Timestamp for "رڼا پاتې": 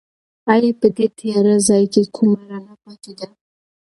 2.49-3.11